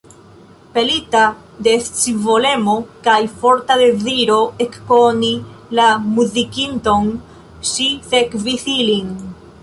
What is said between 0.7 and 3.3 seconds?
Pelita de scivolemo kaj